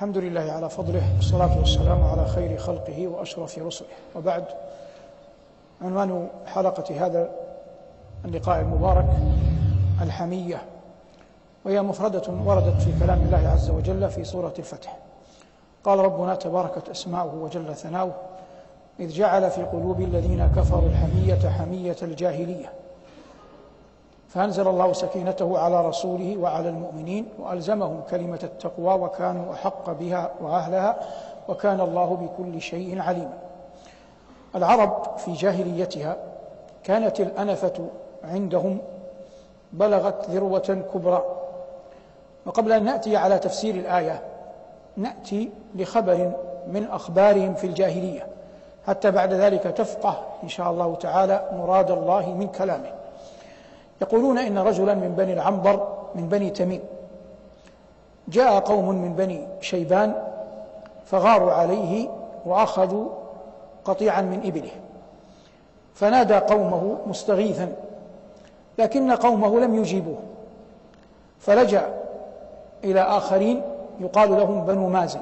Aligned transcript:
الحمد 0.00 0.18
لله 0.18 0.52
على 0.52 0.70
فضله 0.70 1.02
والصلاة 1.16 1.58
والسلام 1.58 2.04
على 2.04 2.26
خير 2.26 2.58
خلقه 2.58 3.08
وأشرف 3.08 3.58
رسله. 3.58 3.88
وبعد 4.16 4.44
عنوان 5.82 6.28
حلقة 6.46 7.06
هذا 7.06 7.30
اللقاء 8.24 8.60
المبارك 8.60 9.06
الحمية. 10.02 10.62
وهي 11.64 11.82
مفردة 11.82 12.32
وردت 12.46 12.82
في 12.82 13.00
كلام 13.00 13.20
الله 13.20 13.48
عز 13.48 13.70
وجل 13.70 14.10
في 14.10 14.24
سورة 14.24 14.54
الفتح. 14.58 14.98
قال 15.84 15.98
ربنا 15.98 16.34
تباركت 16.34 16.88
أسماؤه 16.88 17.34
وجل 17.34 17.74
ثناؤه 17.76 18.14
إذ 19.00 19.08
جعل 19.08 19.50
في 19.50 19.62
قلوب 19.62 20.00
الذين 20.00 20.46
كفروا 20.56 20.88
الحمية 20.88 21.48
حمية 21.48 21.96
الجاهلية. 22.02 22.72
فأنزل 24.30 24.68
الله 24.68 24.92
سكينته 24.92 25.58
على 25.58 25.86
رسوله 25.86 26.36
وعلى 26.36 26.68
المؤمنين 26.68 27.28
وألزمهم 27.38 28.00
كلمة 28.10 28.40
التقوى 28.42 28.94
وكانوا 28.94 29.52
أحق 29.52 29.90
بها 29.90 30.30
وأهلها 30.40 30.96
وكان 31.48 31.80
الله 31.80 32.16
بكل 32.16 32.60
شيء 32.60 33.00
عليما 33.00 33.38
العرب 34.54 35.18
في 35.18 35.32
جاهليتها 35.32 36.16
كانت 36.84 37.20
الأنفة 37.20 37.88
عندهم 38.24 38.78
بلغت 39.72 40.30
ذروة 40.30 40.84
كبرى. 40.94 41.24
وقبل 42.46 42.72
أن 42.72 42.84
نأتي 42.84 43.16
على 43.16 43.38
تفسير 43.38 43.74
الآية 43.74 44.22
نأتي 44.96 45.50
لخبر 45.74 46.32
من 46.66 46.88
أخبارهم 46.90 47.54
في 47.54 47.66
الجاهلية. 47.66 48.26
حتى 48.86 49.10
بعد 49.10 49.32
ذلك 49.32 49.62
تفقه 49.62 50.22
إن 50.42 50.48
شاء 50.48 50.70
الله 50.70 50.94
تعالى 50.94 51.48
مراد 51.52 51.90
الله 51.90 52.34
من 52.34 52.46
كلامه. 52.46 52.92
يقولون 54.00 54.38
إن 54.38 54.58
رجلا 54.58 54.94
من 54.94 55.14
بني 55.18 55.32
العنبر 55.32 55.88
من 56.14 56.28
بني 56.28 56.50
تميم. 56.50 56.80
جاء 58.28 58.60
قوم 58.60 58.88
من 58.88 59.14
بني 59.14 59.46
شيبان 59.60 60.14
فغاروا 61.04 61.52
عليه 61.52 62.08
وأخذوا 62.46 63.08
قطيعا 63.84 64.20
من 64.20 64.40
إبله. 64.44 64.70
فنادى 65.94 66.34
قومه 66.34 66.96
مستغيثا 67.06 67.72
لكن 68.78 69.12
قومه 69.12 69.60
لم 69.60 69.74
يجيبوه. 69.74 70.18
فلجأ 71.38 71.94
إلى 72.84 73.00
آخرين 73.00 73.62
يقال 74.00 74.30
لهم 74.30 74.64
بنو 74.64 74.88
مازن 74.88 75.20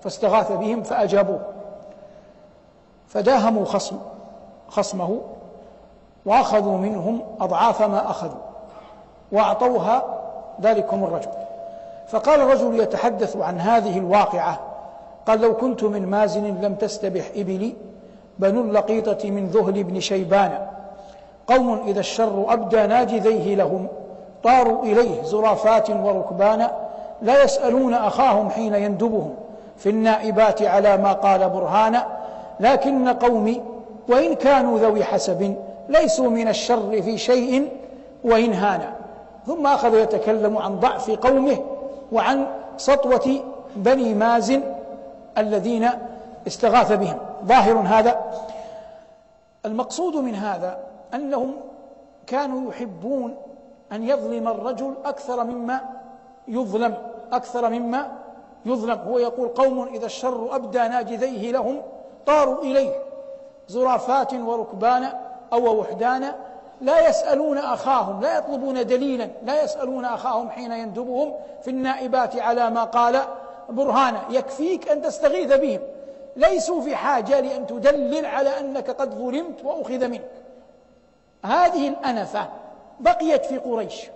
فاستغاث 0.00 0.52
بهم 0.52 0.82
فأجابوه. 0.82 1.40
فداهموا 3.08 3.64
خصم 3.64 3.98
خصمه 4.68 5.20
واخذوا 6.26 6.78
منهم 6.78 7.20
أضعاف 7.40 7.82
ما 7.82 8.10
أخذوا 8.10 8.40
وأعطوها 9.32 10.04
ذلكم 10.62 11.04
الرجل. 11.04 11.30
فقال 12.08 12.40
الرجل 12.40 12.80
يتحدث 12.80 13.36
عن 13.36 13.60
هذه 13.60 13.98
الواقعة 13.98 14.58
قال 15.26 15.40
لو 15.40 15.56
كنت 15.56 15.84
من 15.84 16.06
مازن 16.06 16.60
لم 16.60 16.74
تستبح 16.74 17.24
إبلي 17.36 17.74
بنو 18.38 18.60
اللقيطة 18.60 19.30
من 19.30 19.46
ذهل 19.46 19.84
بن 19.84 20.00
شيبان 20.00 20.66
قوم 21.46 21.80
إذا 21.86 22.00
الشر 22.00 22.44
أبدى 22.48 22.86
ناجذيه 22.86 23.54
لهم 23.54 23.86
طاروا 24.42 24.82
إليه 24.82 25.22
زرافات 25.22 25.90
وركبانا 25.90 26.72
لا 27.22 27.42
يسألون 27.42 27.94
أخاهم 27.94 28.50
حين 28.50 28.74
يندبهم 28.74 29.34
في 29.76 29.90
النائبات 29.90 30.62
على 30.62 30.96
ما 30.96 31.12
قال 31.12 31.50
برهانا 31.50 32.06
لكن 32.60 33.08
قومي 33.08 33.62
وإن 34.08 34.34
كانوا 34.34 34.78
ذوي 34.78 35.04
حسب 35.04 35.56
ليسوا 35.90 36.30
من 36.30 36.48
الشر 36.48 37.02
في 37.02 37.18
شيء 37.18 37.70
وإن 38.24 38.52
هانا. 38.52 38.92
ثم 39.46 39.66
أخذ 39.66 39.94
يتكلم 39.94 40.58
عن 40.58 40.80
ضعف 40.80 41.10
قومه 41.10 41.58
وعن 42.12 42.46
سطوة 42.76 43.44
بني 43.76 44.14
مازن 44.14 44.62
الذين 45.38 45.90
استغاث 46.46 46.92
بهم. 46.92 47.18
ظاهر 47.44 47.78
هذا. 47.78 48.20
المقصود 49.66 50.16
من 50.16 50.34
هذا 50.34 50.78
أنهم 51.14 51.54
كانوا 52.26 52.70
يحبون 52.70 53.36
أن 53.92 54.08
يظلم 54.08 54.48
الرجل 54.48 54.94
أكثر 55.04 55.44
مما 55.44 55.80
يظلم 56.48 56.94
أكثر 57.32 57.70
مما 57.70 58.08
يظلم. 58.66 58.98
هو 58.98 59.18
يقول 59.18 59.48
قوم 59.48 59.88
إذا 59.94 60.06
الشر 60.06 60.56
أبدى 60.56 60.78
ناجذيه 60.78 61.52
لهم 61.52 61.82
طاروا 62.26 62.62
إليه. 62.62 62.92
زرافات 63.68 64.34
وركبانا 64.34 65.29
أو 65.52 65.80
وحدانا 65.80 66.36
لا 66.80 67.08
يسألون 67.08 67.58
أخاهم 67.58 68.20
لا 68.20 68.38
يطلبون 68.38 68.86
دليلا 68.86 69.28
لا 69.44 69.62
يسألون 69.62 70.04
أخاهم 70.04 70.50
حين 70.50 70.72
يندبهم 70.72 71.34
في 71.62 71.70
النائبات 71.70 72.36
على 72.36 72.70
ما 72.70 72.84
قال. 72.84 73.20
برهانا 73.68 74.20
يكفيك 74.30 74.88
أن 74.88 75.02
تستغيث 75.02 75.52
بهم. 75.52 75.80
ليسوا 76.36 76.80
في 76.80 76.96
حاجة 76.96 77.40
لأن 77.40 77.66
تدلل 77.66 78.26
على 78.26 78.60
أنك 78.60 78.90
قد 78.90 79.14
ظلمت 79.14 79.64
وأخذ 79.64 80.08
منك. 80.08 80.30
هذه 81.44 81.88
الأنفة 81.88 82.48
بقيت 83.00 83.44
في 83.44 83.58
قريش. 83.58 84.06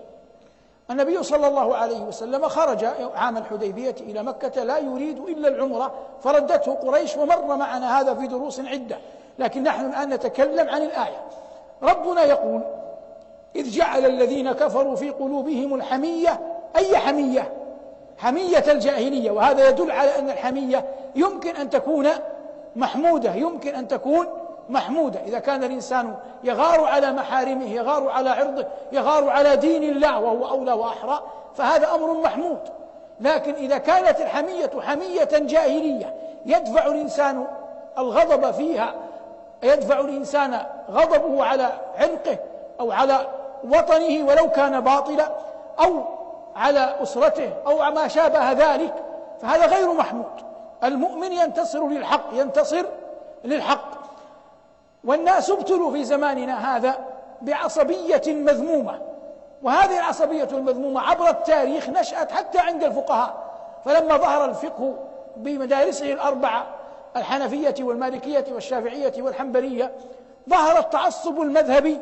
النبي 0.90 1.22
صلى 1.22 1.46
الله 1.46 1.76
عليه 1.76 2.00
وسلم 2.00 2.48
خرج 2.48 2.84
عام 3.14 3.36
الحديبية 3.36 3.94
إلى 4.00 4.22
مكة 4.22 4.62
لا 4.62 4.78
يريد 4.78 5.18
إلا 5.18 5.48
العمرة. 5.48 5.94
فردته 6.22 6.74
قريش 6.74 7.16
ومر 7.16 7.56
معنا 7.56 8.00
هذا 8.00 8.14
في 8.14 8.26
دروس 8.26 8.60
عدة. 8.60 8.96
لكن 9.38 9.62
نحن 9.62 9.86
الآن 9.86 10.08
نتكلم 10.08 10.68
عن 10.68 10.82
الآية. 10.82 11.22
ربنا 11.82 12.24
يقول 12.24 12.60
إذ 13.56 13.70
جعل 13.70 14.06
الذين 14.06 14.52
كفروا 14.52 14.96
في 14.96 15.10
قلوبهم 15.10 15.74
الحمية 15.74 16.40
أي 16.76 16.96
حمية؟ 16.98 17.52
حمية 18.18 18.64
الجاهلية. 18.68 19.30
وهذا 19.30 19.68
يدل 19.68 19.90
على 19.90 20.18
أن 20.18 20.30
الحمية 20.30 20.84
يمكن 21.14 21.56
أن 21.56 21.70
تكون 21.70 22.08
محمودة 22.76 23.34
يمكن 23.34 23.74
أن 23.74 23.88
تكون 23.88 24.26
محمودة. 24.68 25.20
إذا 25.26 25.38
كان 25.38 25.64
الإنسان 25.64 26.14
يغار 26.44 26.84
على 26.84 27.12
محارمه 27.12 27.64
يغار 27.64 28.08
على 28.08 28.30
عرضه 28.30 28.66
يغار 28.92 29.30
على 29.30 29.56
دين 29.56 29.82
الله 29.82 30.20
وهو 30.20 30.48
أولى 30.48 30.72
وأحرى 30.72 31.22
فهذا 31.54 31.94
أمر 31.94 32.12
محمود. 32.12 32.58
لكن 33.20 33.54
إذا 33.54 33.78
كانت 33.78 34.20
الحمية 34.20 34.70
حمية 34.80 35.28
جاهلية 35.32 36.14
يدفع 36.46 36.86
الإنسان 36.86 37.46
الغضب 37.98 38.50
فيها 38.50 38.94
يدفع 39.64 40.00
الإنسان 40.00 40.60
غضبه 40.90 41.44
على 41.44 41.72
عرقه 41.98 42.36
أو 42.80 42.92
على 42.92 43.26
وطنه 43.64 44.28
ولو 44.28 44.50
كان 44.50 44.80
باطلا 44.80 45.30
أو 45.84 46.02
على 46.56 46.96
أسرته 47.02 47.50
أو 47.66 47.90
ما 47.90 48.08
شابه 48.08 48.52
ذلك 48.52 48.94
فهذا 49.42 49.66
غير 49.66 49.92
محمود. 49.92 50.32
المؤمن 50.84 51.32
ينتصر 51.32 51.88
للحق 51.88 52.24
ينتصر 52.32 52.84
للحق. 53.44 53.88
والناس 55.04 55.50
ابتلوا 55.50 55.90
في 55.90 56.04
زماننا 56.04 56.76
هذا 56.76 56.94
بعصبية 57.42 58.22
مذمومة. 58.26 58.98
وهذه 59.62 59.98
العصبية 59.98 60.48
المذمومة 60.52 61.00
عبر 61.00 61.28
التاريخ 61.28 61.88
نشأت 61.88 62.32
حتى 62.32 62.58
عند 62.58 62.84
الفقهاء. 62.84 63.34
فلما 63.84 64.16
ظهر 64.16 64.44
الفقه 64.44 64.94
بمدارسه 65.36 66.12
الأربعة 66.12 66.64
الحنفية 67.16 67.74
والمالكية 67.80 68.44
والشافعية 68.52 69.12
والحنبلية 69.18 69.92
ظهر 70.48 70.78
التعصب 70.78 71.40
المذهبي 71.40 72.00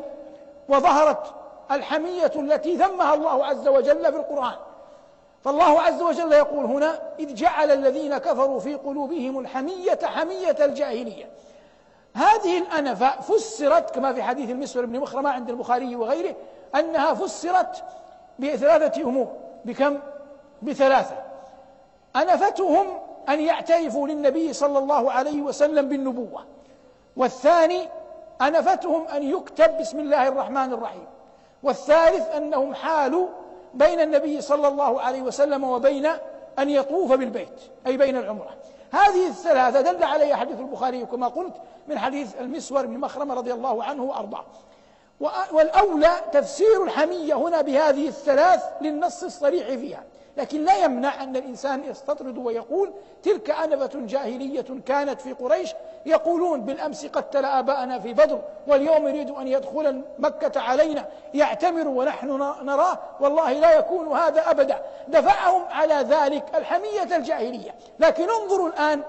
وظهرت 0.68 1.34
الحمية 1.70 2.32
التي 2.36 2.76
ذمها 2.76 3.14
الله 3.14 3.46
عز 3.46 3.68
وجل 3.68 4.12
في 4.12 4.18
القرآن. 4.18 4.56
فالله 5.44 5.82
عز 5.82 6.02
وجل 6.02 6.32
يقول 6.32 6.64
هنا 6.64 7.00
إذ 7.18 7.34
جعل 7.34 7.70
الذين 7.70 8.18
كفروا 8.18 8.60
في 8.60 8.74
قلوبهم 8.74 9.38
الحمية 9.38 9.98
حمية 10.02 10.56
الجاهلية. 10.60 11.28
هذه 12.14 12.58
الأنفة 12.58 13.20
فسرت 13.20 13.90
كما 13.94 14.12
في 14.12 14.22
حديث 14.22 14.50
المسور 14.50 14.86
بن 14.86 15.00
مخرمة 15.00 15.30
عند 15.30 15.50
البخاري 15.50 15.96
وغيره 15.96 16.34
أنها 16.74 17.14
فسرت 17.14 17.84
بثلاثة 18.38 19.02
أمور. 19.02 19.32
بكم؟ 19.64 19.98
بثلاثة. 20.62 21.16
أنفتهم 22.16 22.86
أن 23.28 23.40
يعترفوا 23.40 24.08
للنبي 24.08 24.52
صلى 24.52 24.78
الله 24.78 25.12
عليه 25.12 25.42
وسلم 25.42 25.88
بالنبوة. 25.88 26.44
والثاني 27.16 27.88
أنفتهم 28.42 29.08
أن 29.08 29.22
يكتب 29.22 29.78
بسم 29.78 30.00
الله 30.00 30.28
الرحمن 30.28 30.72
الرحيم. 30.72 31.06
والثالث 31.62 32.34
أنهم 32.36 32.74
حالوا 32.74 33.28
بين 33.74 34.00
النبي 34.00 34.40
صلى 34.40 34.68
الله 34.68 35.00
عليه 35.00 35.22
وسلم 35.22 35.64
وبين 35.64 36.06
أن 36.58 36.70
يطوف 36.70 37.12
بالبيت 37.12 37.60
أي 37.86 37.96
بين 37.96 38.16
العمرة. 38.16 38.50
هذه 38.90 39.28
الثلاثة 39.28 39.80
دل 39.80 40.04
عليها 40.04 40.36
حديث 40.36 40.60
البخاري 40.60 41.06
كما 41.06 41.28
قلت 41.28 41.54
من 41.88 41.98
حديث 41.98 42.40
المسور 42.40 42.86
بن 42.86 42.98
مخرمة 42.98 43.34
رضي 43.34 43.52
الله 43.52 43.84
عنه 43.84 44.02
وأرضاه. 44.02 44.44
والأولى 45.52 46.10
تفسير 46.32 46.84
الحمية 46.84 47.34
هنا 47.34 47.60
بهذه 47.60 48.08
الثلاث 48.08 48.62
للنص 48.80 49.22
الصريح 49.22 49.66
فيها. 49.66 50.02
لكن 50.36 50.64
لا 50.64 50.76
يمنع 50.76 51.22
أن 51.22 51.36
الإنسان 51.36 51.84
يستطرد 51.84 52.38
ويقول 52.38 52.92
تلك 53.22 53.50
أنبة 53.50 53.90
جاهلية 53.94 54.64
كانت 54.86 55.20
في 55.20 55.32
قريش 55.32 55.74
يقولون 56.06 56.60
بالأمس 56.60 57.06
قتل 57.06 57.44
آباءنا 57.44 57.98
في 57.98 58.12
بدر 58.12 58.40
واليوم 58.66 59.08
يريد 59.08 59.30
أن 59.30 59.48
يدخل 59.48 60.02
مكة 60.18 60.60
علينا 60.60 61.08
يعتمر 61.34 61.88
ونحن 61.88 62.28
نراه 62.62 62.98
والله 63.20 63.52
لا 63.52 63.78
يكون 63.78 64.08
هذا 64.08 64.50
أبدا. 64.50 64.82
دفعهم 65.08 65.64
على 65.64 65.94
ذلك 65.94 66.44
الحمية 66.54 67.16
الجاهلية. 67.16 67.74
لكن 67.98 68.30
انظروا 68.30 68.68
الآن 68.68 69.02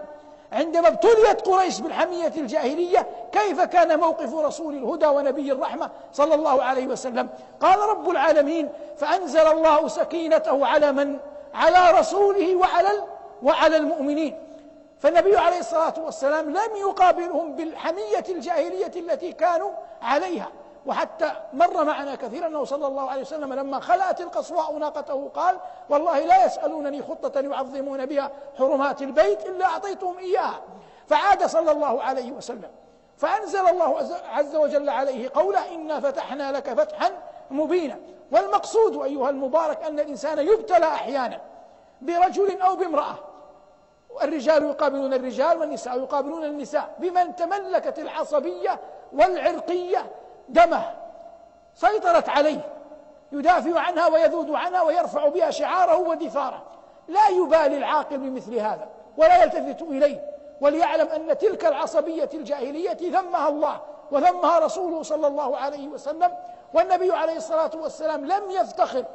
عندما 0.54 0.88
ابتليت 0.88 1.48
قريش 1.48 1.80
بالحمية 1.80 2.34
الجاهلية 2.38 3.08
كيف 3.32 3.62
كان 3.62 4.00
موقف 4.00 4.34
رسول 4.34 4.76
الهدى 4.76 5.08
ونبي 5.08 5.52
الرحمة 5.52 5.90
صلى 6.14 6.36
الله 6.36 6.64
عليه 6.64 6.88
وسلم؟ 6.88 7.30
قال 7.62 7.80
رب 7.80 8.10
العالمين 8.10 8.70
فأنزل 8.98 9.48
الله 9.48 9.88
سكينته 9.88 10.66
على 10.66 10.92
من؟ 10.92 11.18
على 11.54 12.00
رسوله 12.00 12.56
وعلى 12.56 12.90
وعلى 13.44 13.78
المؤمنين. 13.78 14.38
فالنبي 15.00 15.38
عليه 15.38 15.60
الصلاة 15.60 15.94
والسلام 15.98 16.50
لم 16.50 16.76
يقابلهم 16.76 17.56
بالحمية 17.56 18.26
الجاهلية 18.30 18.92
التي 18.96 19.32
كانوا 19.32 19.72
عليها. 20.02 20.48
وحتى 20.86 21.32
مر 21.54 21.84
معنا 21.84 22.16
كثيرا 22.16 22.48
أنه 22.48 22.64
صلى 22.64 22.88
الله 22.88 23.10
عليه 23.10 23.22
وسلم 23.22 23.54
لما 23.54 23.80
خلأت 23.80 24.22
القصواء 24.22 24.78
ناقته 24.78 25.30
قال 25.34 25.58
والله 25.90 26.20
لا 26.20 26.46
يسألونني 26.46 27.04
خطة 27.04 27.40
يعظمون 27.40 28.06
بها 28.06 28.32
حرمات 28.58 29.02
البيت 29.02 29.46
إلا 29.46 29.66
أعطيتهم 29.66 30.18
إياها. 30.18 30.62
فعاد 31.08 31.46
صلى 31.46 31.72
الله 31.72 32.04
عليه 32.04 32.32
وسلم. 32.32 32.72
فأنزل 33.18 33.68
الله 33.68 34.20
عز 34.30 34.56
وجل 34.56 34.90
عليه 34.90 35.30
قوله 35.34 35.76
إنا 35.76 36.00
فتحنا 36.00 36.52
لك 36.52 36.74
فتحا 36.74 37.12
مبينا. 37.52 38.00
والمقصود 38.32 39.04
أيها 39.04 39.30
المبارك 39.30 39.84
أن 39.84 40.00
الإنسان 40.00 40.40
يبتلى 40.40 40.86
أحيانا 40.86 41.42
برجل 42.02 42.62
أو 42.62 42.76
بامرأة. 42.76 43.16
الرجال 44.24 44.64
يقابلون 44.64 45.14
الرجال 45.14 45.58
والنساء 45.58 46.00
يقابلون 46.00 46.44
النساء. 46.44 46.96
بمن 47.00 47.36
تملكت 47.36 48.00
العصبية 48.00 48.80
والعرقية 49.14 50.06
دمه 50.50 50.92
سيطرت 51.76 52.30
عليه 52.30 52.60
يدافع 53.32 53.80
عنها 53.80 54.08
ويذود 54.08 54.52
عنها 54.52 54.82
ويرفع 54.82 55.28
بها 55.28 55.52
شعاره 55.52 55.98
ودثاره. 55.98 56.64
لا 57.08 57.28
يبالي 57.28 57.78
العاقل 57.78 58.18
بمثل 58.18 58.56
هذا 58.56 58.88
ولا 59.18 59.44
يلتفت 59.44 59.82
إليه 59.82 60.34
وليعلم 60.62 61.08
أن 61.08 61.38
تلك 61.38 61.66
العصبية 61.66 62.30
الجاهلية 62.34 62.98
ذمها 63.02 63.50
الله 63.50 63.82
وذمها 64.12 64.60
رسوله 64.60 65.04
صلى 65.04 65.28
الله 65.28 65.58
عليه 65.58 65.88
وسلم 65.88 66.32
والنبي 66.74 67.12
عليه 67.12 67.38
الصلاة 67.38 67.72
والسلام 67.76 68.26
لم 68.26 68.52
يفتخر 68.52 69.06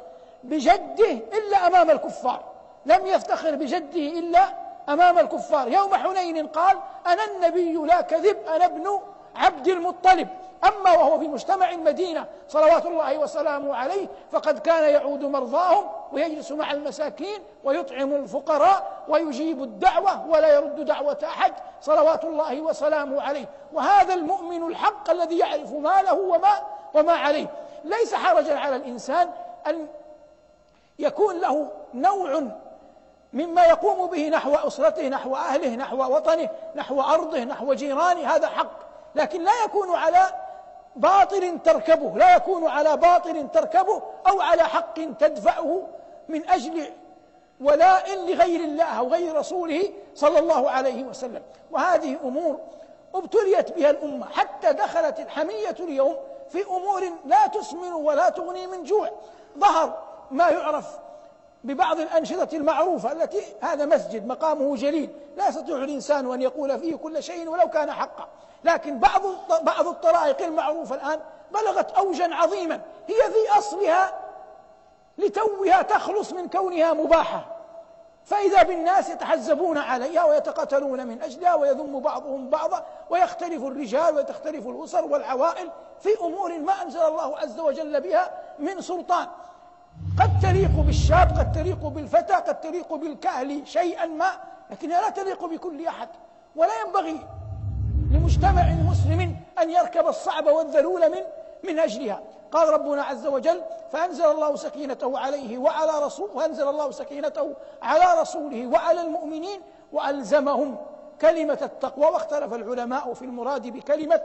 بجده 0.43 1.11
إلا 1.11 1.67
أمام 1.67 1.89
الكفار. 1.89 2.43
لم 2.85 3.07
يفتخر 3.07 3.55
بجده 3.55 4.19
إلا 4.19 4.49
أمام 4.89 5.19
الكفار. 5.19 5.67
يوم 5.67 5.95
حنين 5.95 6.47
قال 6.47 6.77
أنا 7.07 7.25
النبي 7.25 7.73
لا 7.73 8.01
كذب 8.01 8.37
أنا 8.47 8.65
ابن 8.65 8.99
عبد 9.39 9.67
المطلب. 9.67 10.27
أما 10.63 10.91
وهو 10.91 11.19
في 11.19 11.27
مجتمع 11.27 11.71
المدينة 11.71 12.25
صلوات 12.47 12.85
الله 12.85 13.17
وسلامه 13.17 13.75
عليه 13.75 14.07
فقد 14.31 14.59
كان 14.59 14.93
يعود 14.93 15.23
مرضاهم 15.23 15.85
ويجلس 16.11 16.51
مع 16.51 16.71
المساكين 16.71 17.39
ويطعم 17.63 18.13
الفقراء 18.13 19.03
ويجيب 19.07 19.63
الدعوة 19.63 20.27
ولا 20.27 20.53
يرد 20.53 20.85
دعوة 20.85 21.17
أحد 21.23 21.53
صلوات 21.81 22.23
الله 22.23 22.61
وسلامه 22.61 23.21
عليه. 23.21 23.45
وهذا 23.73 24.13
المؤمن 24.13 24.67
الحق 24.67 25.09
الذي 25.09 25.37
يعرف 25.37 25.73
ما 25.73 26.01
له 26.01 26.13
وما 26.13 26.61
وما 26.93 27.13
عليه. 27.13 27.47
ليس 27.83 28.15
حرجا 28.15 28.59
على 28.59 28.75
الإنسان 28.75 29.29
أن 29.67 29.87
يكون 30.99 31.39
له 31.39 31.71
نوع 31.93 32.43
مما 33.33 33.65
يقوم 33.65 34.07
به 34.07 34.29
نحو 34.29 34.55
أسرته 34.55 35.07
نحو 35.07 35.35
أهله 35.35 35.75
نحو 35.75 36.15
وطنه 36.15 36.49
نحو 36.75 37.01
أرضه 37.01 37.43
نحو 37.43 37.73
جيرانه. 37.73 38.35
هذا 38.35 38.47
حق. 38.47 38.88
لكن 39.15 39.43
لا 39.43 39.63
يكون 39.65 39.95
على 39.95 40.33
باطل 40.95 41.59
تركبه 41.63 42.17
لا 42.17 42.35
يكون 42.35 42.67
على 42.67 42.97
باطل 42.97 43.51
تركبه 43.51 44.01
أو 44.27 44.41
على 44.41 44.63
حق 44.63 44.93
تدفعه 44.93 45.87
من 46.29 46.49
أجل 46.49 46.91
ولاء 47.61 48.15
لغير 48.15 48.59
الله 48.59 48.83
أو 48.83 49.07
غير 49.07 49.35
رسوله 49.35 49.89
صلى 50.15 50.39
الله 50.39 50.69
عليه 50.69 51.03
وسلم. 51.03 51.41
وهذه 51.71 52.17
أمور 52.23 52.59
ابتليت 53.15 53.71
بها 53.71 53.89
الأمة 53.89 54.29
حتى 54.29 54.73
دخلت 54.73 55.19
الحمية 55.19 55.75
اليوم 55.79 56.17
في 56.49 56.65
أمور 56.65 57.03
لا 57.25 57.47
تسمن 57.47 57.93
ولا 57.93 58.29
تغني 58.29 58.67
من 58.67 58.83
جوع. 58.83 59.09
ظهر 59.57 60.03
ما 60.31 60.49
يعرف 60.49 60.99
ببعض 61.63 61.99
الأنشطة 61.99 62.55
المعروفة 62.57 63.11
التي 63.11 63.41
هذا 63.61 63.85
مسجد 63.85 64.27
مقامه 64.27 64.75
جليل 64.75 65.09
لا 65.37 65.47
يستطيع 65.47 65.77
الإنسان 65.77 66.31
أن 66.31 66.41
يقول 66.41 66.79
فيه 66.79 66.95
كل 66.95 67.23
شيء 67.23 67.49
ولو 67.49 67.69
كان 67.69 67.91
حقا. 67.91 68.27
لكن 68.63 68.99
بعض 68.99 69.21
بعض 69.61 69.87
الطرائق 69.87 70.41
المعروفة 70.41 70.95
الآن 70.95 71.19
بلغت 71.51 71.91
أوجا 71.91 72.35
عظيما 72.35 72.81
هي 73.07 73.15
في 73.15 73.57
أصلها 73.57 74.19
لتوها 75.17 75.81
تخلص 75.81 76.33
من 76.33 76.49
كونها 76.49 76.93
مباحة. 76.93 77.45
فإذا 78.25 78.63
بالناس 78.63 79.09
يتحزبون 79.09 79.77
عليها 79.77 80.23
ويتقاتلون 80.23 81.07
من 81.07 81.21
أجلها 81.21 81.55
ويذم 81.55 81.99
بعضهم 81.99 82.49
بعضا 82.49 82.85
ويختلف 83.09 83.63
الرجال 83.63 84.15
وتختلف 84.15 84.67
الأسر 84.67 85.05
والعوائل 85.05 85.71
في 85.99 86.09
أمور 86.21 86.59
ما 86.59 86.81
أنزل 86.81 87.01
الله 87.01 87.37
عز 87.37 87.59
وجل 87.59 88.01
بها 88.01 88.31
من 88.59 88.81
سلطان. 88.81 89.27
قد 90.19 90.39
تليق 90.41 90.79
بالشاب 90.85 91.37
قد 91.39 91.51
تليق 91.51 91.87
بالفتى 91.87 92.33
قد 92.33 92.61
تليق 92.61 92.95
بالكهل 92.95 93.67
شيئا 93.67 94.05
ما 94.05 94.31
لكنها 94.71 95.01
لا 95.01 95.09
تليق 95.09 95.45
بكل 95.45 95.87
أحد. 95.87 96.09
ولا 96.55 96.71
ينبغي 96.85 97.19
لمجتمع 98.11 98.63
مسلم 98.89 99.35
أن 99.61 99.69
يركب 99.69 100.07
الصعب 100.07 100.45
والذلول 100.47 101.09
من 101.09 101.21
من 101.63 101.79
أجلها. 101.79 102.21
قال 102.51 102.73
ربنا 102.73 103.03
عز 103.03 103.27
وجل 103.27 103.61
فأنزل 103.91 104.25
الله 104.25 104.55
سكينته 104.55 105.19
عليه 105.19 105.57
وعلى 105.57 106.05
رسول 106.05 106.29
وأنزل 106.33 106.67
الله 106.67 106.91
سكينته 106.91 107.53
على 107.81 108.21
رسوله 108.21 108.67
وعلى 108.67 109.01
المؤمنين 109.01 109.61
وألزمهم 109.91 110.77
كلمة 111.21 111.59
التقوى. 111.61 112.05
واختلف 112.05 112.53
العلماء 112.53 113.13
في 113.13 113.25
المراد 113.25 113.67
بكلمة 113.67 114.21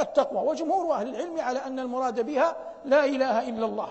التقوى. 0.00 0.48
وجمهور 0.48 0.94
أهل 0.94 1.08
العلم 1.08 1.40
على 1.40 1.58
أن 1.58 1.78
المراد 1.78 2.20
بها 2.20 2.56
لا 2.84 3.04
إله 3.04 3.48
إلا 3.48 3.66
الله. 3.66 3.88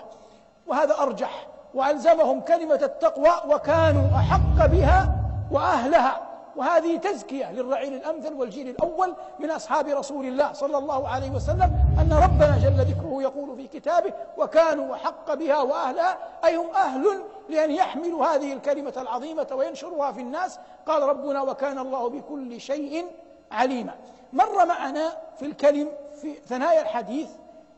وهذا 0.66 0.98
أرجح 0.98 1.46
وألزمهم 1.74 2.40
كلمة 2.40 2.80
التقوى 2.82 3.54
وكانوا 3.54 4.16
أحق 4.16 4.66
بها 4.66 5.08
وأهلها. 5.50 6.20
وهذه 6.56 6.96
تزكية 6.96 7.52
للرعيل 7.52 7.94
الأمثل 7.94 8.32
والجيل 8.34 8.68
الأول 8.68 9.14
من 9.38 9.50
أصحاب 9.50 9.88
رسول 9.88 10.26
الله 10.26 10.52
صلى 10.52 10.78
الله 10.78 11.08
عليه 11.08 11.30
وسلم 11.30 11.70
أن 12.00 12.12
ربنا 12.12 12.58
جل 12.58 12.92
ذكره 12.92 13.22
يقول 13.22 13.56
في 13.56 13.68
كتابه 13.68 14.12
وكانوا 14.38 14.94
أحق 14.94 15.34
بها 15.34 15.58
وأهلها 15.62 16.18
أي 16.44 16.56
هم 16.56 16.70
أهل 16.74 17.22
لأن 17.48 17.70
يحملوا 17.70 18.26
هذه 18.26 18.52
الكلمة 18.52 18.92
العظيمة 18.96 19.46
وينشروها 19.52 20.12
في 20.12 20.20
الناس. 20.20 20.58
قال 20.86 21.02
ربنا 21.02 21.42
وكان 21.42 21.78
الله 21.78 22.08
بكل 22.08 22.60
شيء 22.60 23.06
عليما 23.52 23.94
مر 24.32 24.66
معنا 24.66 25.12
في 25.38 25.46
الكلم 25.46 25.88
في 26.20 26.34
ثنايا 26.34 26.82
الحديث 26.82 27.28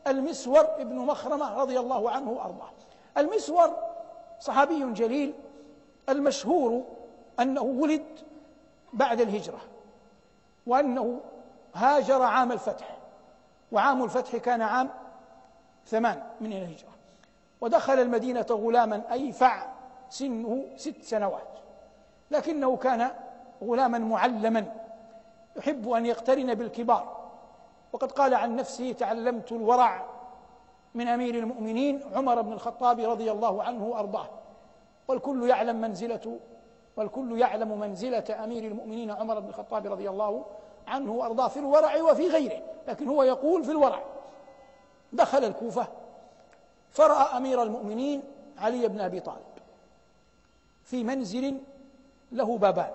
المسور 0.07 0.67
ابن 0.77 0.95
مخرمة 0.95 1.57
رضي 1.61 1.79
الله 1.79 2.09
عنه 2.09 2.29
وأرضاه. 2.29 2.69
المسور 3.17 3.77
صحابي 4.39 4.93
جليل 4.93 5.33
المشهور 6.09 6.83
أنه 7.39 7.61
ولد 7.61 8.05
بعد 8.93 9.21
الهجرة 9.21 9.61
وأنه 10.67 11.19
هاجر 11.75 12.21
عام 12.21 12.51
الفتح 12.51 12.97
وعام 13.71 14.03
الفتح 14.03 14.37
كان 14.37 14.61
عام 14.61 14.89
ثمان 15.87 16.23
من 16.41 16.53
الهجرة 16.53 16.89
ودخل 17.61 17.93
المدينة 17.93 18.45
غلاما 18.49 19.01
أيفع 19.11 19.67
سنه 20.09 20.65
ست 20.75 21.03
سنوات 21.03 21.59
لكنه 22.31 22.77
كان 22.77 23.11
غلاما 23.63 23.97
معلما 23.97 24.65
يحب 25.55 25.89
أن 25.89 26.05
يقترن 26.05 26.53
بالكبار 26.53 27.19
وقد 27.93 28.11
قال 28.11 28.33
عن 28.33 28.55
نفسه 28.55 28.91
تعلمت 28.91 29.51
الورع 29.51 30.05
من 30.95 31.07
أمير 31.07 31.35
المؤمنين 31.35 32.01
عمر 32.15 32.41
بن 32.41 32.53
الخطاب 32.53 32.99
رضي 32.99 33.31
الله 33.31 33.63
عنه 33.63 33.85
وأرضاه. 33.85 34.29
والكل 35.07 35.49
يعلم 35.49 35.81
منزلة 35.81 36.39
والكل 36.97 37.39
يعلم 37.39 37.79
منزلة 37.79 38.43
أمير 38.43 38.63
المؤمنين 38.63 39.11
عمر 39.11 39.39
بن 39.39 39.49
الخطاب 39.49 39.87
رضي 39.87 40.09
الله 40.09 40.45
عنه 40.87 41.11
وأرضاه 41.11 41.47
في 41.47 41.59
الورع 41.59 42.01
وفي 42.01 42.27
غيره 42.27 42.61
لكن 42.87 43.07
هو 43.07 43.23
يقول 43.23 43.63
في 43.63 43.71
الورع. 43.71 44.03
دخل 45.13 45.43
الكوفة 45.43 45.87
فرأى 46.91 47.37
أمير 47.37 47.63
المؤمنين 47.63 48.23
علي 48.57 48.87
بن 48.87 49.01
أبي 49.01 49.19
طالب 49.19 49.39
في 50.83 51.03
منزل 51.03 51.57
له 52.31 52.57
بابان 52.57 52.91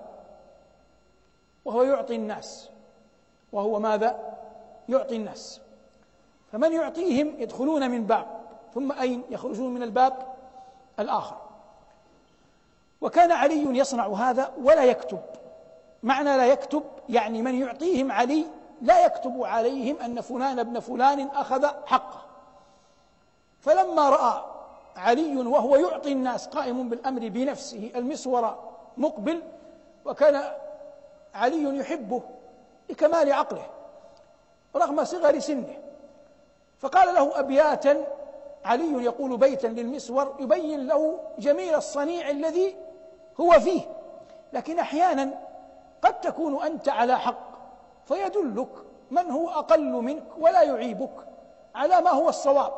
وهو 1.65 1.83
يعطي 1.83 2.15
الناس. 2.15 2.69
وهو 3.51 3.79
ماذا؟ 3.79 4.37
يعطي 4.89 5.15
الناس. 5.15 5.61
فمن 6.55 6.73
يعطيهم 6.73 7.35
يدخلون 7.37 7.91
من 7.91 8.05
باب 8.05 8.27
ثم 8.73 8.91
أين 8.91 9.23
يخرجون 9.29 9.73
من 9.73 9.83
الباب؟ 9.83 10.13
الآخر. 10.99 11.37
وكان 13.01 13.31
علي 13.31 13.77
يصنع 13.77 14.07
هذا 14.07 14.51
ولا 14.61 14.83
يكتب. 14.83 15.19
معنى 16.03 16.37
لا 16.37 16.45
يكتب 16.45 16.83
يعني 17.09 17.41
من 17.41 17.61
يعطيهم 17.61 18.11
علي 18.11 18.45
لا 18.81 19.05
يكتب 19.05 19.43
عليهم 19.43 19.97
أن 19.97 20.21
فلان 20.21 20.59
ابن 20.59 20.79
فلان 20.79 21.27
أخذ 21.27 21.65
حقه. 21.85 22.21
فلما 23.61 24.09
رأى 24.09 24.45
علي 24.95 25.37
وهو 25.37 25.75
يعطي 25.75 26.11
الناس 26.11 26.47
قائم 26.47 26.89
بالأمر 26.89 27.29
بنفسه 27.29 27.91
المسور 27.95 28.57
مقبل 28.97 29.41
وكان 30.05 30.43
علي 31.33 31.77
يحبه 31.77 32.21
لكمال 32.89 33.31
عقله 33.31 33.67
رغم 34.75 35.03
صغر 35.03 35.39
سنه. 35.39 35.84
فقال 36.79 37.15
له 37.15 37.39
أبياتا 37.39 38.05
علي 38.65 39.03
يقول 39.03 39.37
بيتا 39.37 39.67
للمسور 39.67 40.35
يبين 40.39 40.87
له 40.87 41.19
جميل 41.39 41.75
الصنيع 41.75 42.29
الذي 42.29 42.75
هو 43.41 43.51
فيه. 43.51 43.81
لكن 44.53 44.79
أحيانا 44.79 45.41
قد 46.01 46.21
تكون 46.21 46.63
أنت 46.63 46.89
على 46.89 47.19
حق 47.19 47.45
فيدلك 48.05 48.69
من 49.11 49.31
هو 49.31 49.49
أقل 49.49 49.91
منك 49.91 50.23
ولا 50.39 50.61
يعيبك 50.61 51.27
على 51.75 52.01
ما 52.01 52.09
هو 52.09 52.29
الصواب. 52.29 52.73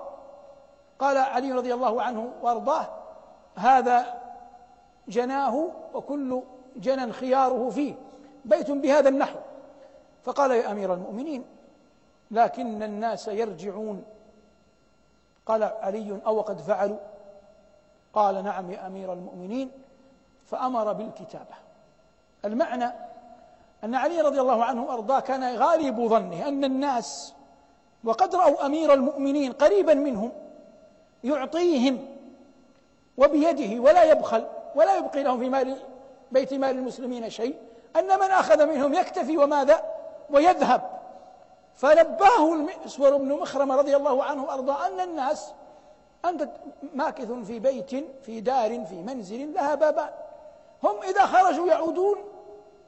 قال 1.00 1.18
علي 1.18 1.52
رضي 1.52 1.74
الله 1.74 2.02
عنه 2.02 2.32
وأرضاه 2.42 2.88
هذا 3.56 4.22
جناه 5.08 5.70
وكل 5.94 6.42
جنى 6.76 7.14
خياره 7.14 7.70
فيه 7.70 7.94
بيت 8.46 8.72
بهذا 8.72 9.10
النحو. 9.10 9.40
فقال 10.24 10.52
يا 10.52 10.72
أمير 10.72 10.94
المؤمنين 10.94 11.46
لكن 12.32 12.84
الناس 12.84 13.28
يرجعون. 13.28 14.04
قال 15.46 15.64
علي 15.64 16.20
أو 16.26 16.42
قد 16.42 16.62
فعلوا؟ 16.62 17.00
قال 18.14 18.44
نعم 18.44 18.72
يا 18.72 18.88
أمير 18.88 19.14
المؤمنين. 19.14 19.72
فأمر 20.46 20.94
بالكتابة. 20.94 21.56
المعنى 22.46 22.92
أن 23.84 23.96
علي 23.96 24.22
رضي 24.22 24.42
الله 24.42 24.66
عنه 24.66 24.84
وارضاه 24.84 25.20
كان 25.20 25.56
غالب 25.56 26.08
ظنه 26.08 26.48
أن 26.48 26.64
الناس 26.64 27.34
وقد 28.04 28.36
رأوا 28.36 28.66
أمير 28.66 28.94
المؤمنين 28.94 29.52
قريبا 29.52 29.94
منهم 29.94 30.32
يعطيهم 31.24 32.06
وبيده 33.18 33.82
ولا 33.82 34.04
يبخل 34.04 34.48
ولا 34.76 34.98
يبقي 34.98 35.24
لهم 35.24 35.40
في 35.40 35.50
مال 35.50 35.78
بيت 36.32 36.54
مال 36.54 36.78
المسلمين 36.78 37.30
شيء 37.30 37.56
أن 37.96 38.20
من 38.20 38.32
أخذ 38.32 38.66
منهم 38.66 38.94
يكتفي 38.94 39.38
وماذا؟ 39.38 39.84
ويذهب. 40.30 40.97
فنباه 41.78 42.54
المسور 42.54 43.18
بن 43.18 43.34
مخرم 43.34 43.72
رضي 43.72 43.96
الله 43.96 44.24
عنه 44.24 44.44
وأرضاه 44.44 44.88
أن 44.88 45.00
الناس 45.00 45.54
أنت 46.26 46.50
ماكث 46.94 47.32
في 47.32 47.60
بيت 47.60 48.06
في 48.24 48.42
دار 48.42 48.86
في 48.86 48.96
منزل 48.96 49.54
لها 49.54 49.76
بابان. 49.76 50.10
هم 50.84 50.96
إذا 51.04 51.26
خرجوا 51.26 51.68
يعودون 51.68 52.18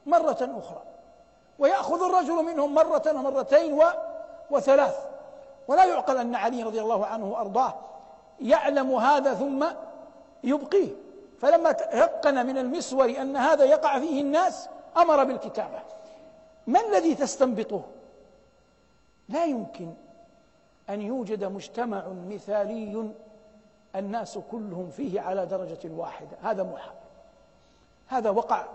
مرة 0.06 0.50
أخرى. 0.58 0.82
ويأخذ 1.58 2.02
الرجل 2.02 2.34
منهم 2.34 2.74
مرة 2.74 3.02
ومرتين 3.06 3.72
و 3.72 3.82
وثلاث. 4.50 4.96
ولا 5.68 5.84
يعقل 5.84 6.16
أن 6.16 6.34
علي 6.34 6.62
رضي 6.62 6.80
الله 6.80 7.06
عنه 7.06 7.32
وأرضاه 7.32 7.74
يعلم 8.40 8.94
هذا 8.94 9.34
ثم 9.34 9.66
يبقيه. 10.44 10.88
فلما 11.40 11.72
تيقن 11.72 12.46
من 12.46 12.58
المسور 12.58 13.10
أن 13.10 13.36
هذا 13.36 13.64
يقع 13.64 13.98
فيه 13.98 14.20
الناس 14.20 14.68
أمر 14.96 15.24
بالكتابة. 15.24 15.78
ما 16.66 16.80
الذي 16.80 17.14
تستنبطه؟ 17.14 17.82
لا 19.30 19.44
يمكن 19.44 19.92
أن 20.90 21.02
يوجد 21.02 21.44
مجتمع 21.44 22.08
مثالي 22.08 23.12
الناس 23.96 24.38
كلهم 24.50 24.90
فيه 24.90 25.20
على 25.20 25.46
درجة 25.46 25.78
واحدة. 25.84 26.36
هذا 26.42 26.62
محال 26.62 26.94
هذا 28.06 28.30
وقع 28.30 28.66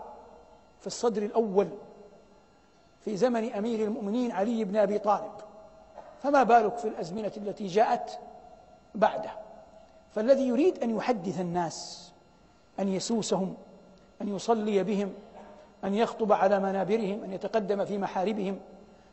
في 0.80 0.86
الصدر 0.86 1.22
الأول 1.22 1.68
في 3.00 3.16
زمن 3.16 3.52
أمير 3.52 3.86
المؤمنين 3.86 4.32
علي 4.32 4.64
بن 4.64 4.76
أبي 4.76 4.98
طالب. 4.98 5.32
فما 6.22 6.42
بالك 6.42 6.76
في 6.76 6.88
الأزمنة 6.88 7.32
التي 7.36 7.66
جاءت 7.66 8.18
بعده؟ 8.94 9.30
فالذي 10.14 10.48
يريد 10.48 10.82
أن 10.82 10.96
يحدث 10.96 11.40
الناس 11.40 12.12
أن 12.80 12.88
يسوسهم 12.88 13.54
أن 14.22 14.28
يصلي 14.28 14.82
بهم 14.82 15.12
أن 15.84 15.94
يخطب 15.94 16.32
على 16.32 16.60
منابرهم 16.60 17.24
أن 17.24 17.32
يتقدم 17.32 17.84
في 17.84 17.98
محاربهم 17.98 18.58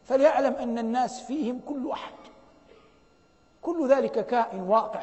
فليعلم 0.05 0.53
أن 0.53 0.79
الناس 0.79 1.21
فيهم 1.21 1.61
كل 1.67 1.91
أحد. 1.91 2.13
كل 3.61 3.87
ذلك 3.89 4.25
كائن 4.25 4.61
واقع. 4.61 5.01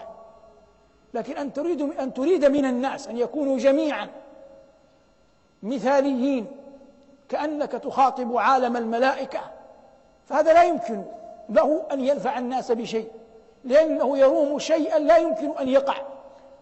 لكن 1.14 1.36
أن 1.36 1.52
تريد 1.52 1.80
أن 1.80 2.14
تريد 2.14 2.44
من 2.44 2.64
الناس 2.64 3.08
أن 3.08 3.16
يكونوا 3.16 3.58
جميعا 3.58 4.08
مثاليين 5.62 6.46
كأنك 7.28 7.72
تخاطب 7.72 8.36
عالم 8.36 8.76
الملائكة 8.76 9.40
فهذا 10.26 10.52
لا 10.52 10.62
يمكن 10.62 11.02
له 11.48 11.82
أن 11.92 12.00
ينفع 12.00 12.38
الناس 12.38 12.72
بشيء. 12.72 13.10
لأنه 13.64 14.18
يروم 14.18 14.58
شيئا 14.58 14.98
لا 14.98 15.16
يمكن 15.16 15.50
أن 15.50 15.68
يقع. 15.68 15.96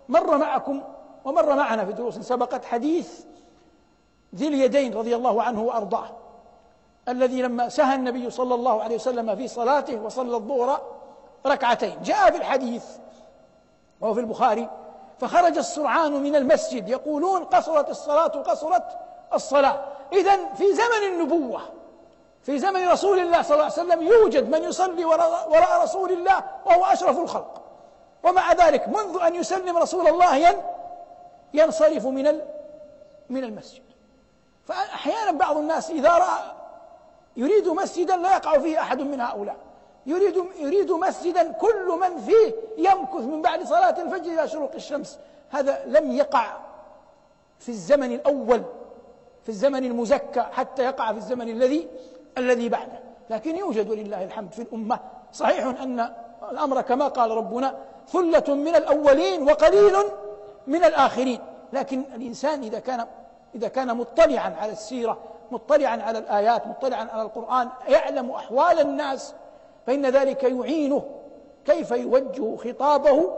مر 0.09 0.39
معكم 0.39 0.83
ومر 1.25 1.55
معنا 1.57 1.85
في 1.85 1.93
دروس 1.93 2.19
سبقت 2.19 2.65
حديث 2.65 3.25
ذي 4.35 4.49
اليدين 4.49 4.95
رضي 4.95 5.17
الله 5.17 5.43
عنه 5.43 5.63
وأرضاه. 5.63 6.11
الذي 7.09 7.43
لما 7.43 7.69
سهى 7.69 7.95
النبي 7.95 8.31
صلى 8.31 8.55
الله 8.55 8.83
عليه 8.83 8.95
وسلم 8.95 9.37
في 9.37 9.49
صلاته 9.49 10.01
وصلى 10.01 10.37
الظهر 10.37 10.81
ركعتين. 11.47 12.03
جاء 12.03 12.31
في 12.31 12.37
الحديث 12.37 12.85
وهو 14.01 14.15
في 14.15 14.21
البخاري 14.21 14.71
فخرج 15.19 15.59
السرعان 15.59 16.13
من 16.13 16.37
المسجد 16.37 16.89
يقولون 16.89 17.45
قصرت 17.45 17.91
الصلاة 17.91 18.27
قصرت 18.27 18.99
الصلاة. 19.35 19.85
إذا 20.13 20.37
في 20.55 20.75
زمن 20.75 21.09
النبوة 21.09 21.61
في 22.43 22.59
زمن 22.59 22.89
رسول 22.89 23.19
الله 23.19 23.43
صلى 23.43 23.55
الله 23.55 23.65
عليه 23.65 23.75
وسلم 23.75 24.03
يوجد 24.03 24.51
من 24.51 24.65
يصلي 24.65 25.05
وراء 25.05 25.83
رسول 25.83 26.13
الله 26.13 26.45
وهو 26.67 26.85
أشرف 26.85 27.19
الخلق. 27.19 27.63
ومع 28.25 28.53
ذلك 28.53 28.89
منذ 28.89 29.23
أن 29.23 29.35
يسلم 29.35 29.77
رسول 29.77 30.09
الله 30.09 30.57
ينصرف 31.55 32.07
من 32.07 32.41
من 33.31 33.45
المسجد. 33.45 33.83
فأحيانا 34.65 35.31
بعض 35.31 35.57
الناس 35.57 35.91
إذا 35.91 36.11
رأى 36.11 36.58
يريد 37.39 37.69
مسجدا 37.69 38.17
لا 38.17 38.37
يقع 38.37 38.59
فيه 38.59 38.81
أحد 38.81 39.01
من 39.01 39.21
هؤلاء. 39.21 39.57
يريد 40.07 40.45
يريد 40.59 40.93
مسجدا 40.93 41.53
كل 41.53 41.99
من 42.01 42.19
فيه 42.19 42.55
يمكث 42.79 43.25
من 43.25 43.43
بعد 43.43 43.65
صلاة 43.65 44.03
الفجر 44.03 44.33
إلى 44.33 44.49
شروق 44.49 44.71
الشمس. 44.75 45.19
هذا 45.51 45.85
لم 45.87 46.13
يقع 46.13 46.57
في 47.59 47.69
الزمن 47.69 48.13
الأول 48.13 48.63
في 49.43 49.49
الزمن 49.49 49.85
المزكى 49.85 50.41
حتى 50.41 50.85
يقع 50.85 51.13
في 51.13 51.19
الزمن 51.19 51.49
الذي 51.49 51.89
الذي 52.39 52.69
بعده. 52.69 53.01
لكن 53.31 53.57
يوجد 53.57 53.91
ولله 53.91 54.25
الحمد 54.25 54.53
في 54.53 54.63
الأمة. 54.63 54.99
صحيح 55.33 55.67
أن 55.67 56.15
الأمر 56.51 56.81
كما 56.81 57.09
قال 57.09 57.31
ربنا 57.31 57.77
ثلة 58.09 58.55
من 58.55 58.77
الأولين 58.77 59.51
وقليل 59.51 59.97
من 60.67 60.85
الآخرين. 60.85 61.41
لكن 61.73 62.05
الإنسان 62.15 62.63
إذا 62.63 62.79
كان 62.79 63.07
إذا 63.55 63.69
كان 63.69 63.97
مطلعا 63.97 64.55
على 64.61 64.73
السيرة 64.73 65.19
مطلعا 65.53 66.03
على 66.03 66.19
الآيات 66.19 66.67
مطلعا 66.67 67.09
على 67.13 67.23
القرآن 67.23 67.69
يعلم 67.89 68.31
أحوال 68.31 68.81
الناس 68.81 69.35
فإن 69.87 70.07
ذلك 70.07 70.43
يعينه 70.43 71.05
كيف 71.65 71.91
يوجه 71.91 72.57
خطابه 72.57 73.35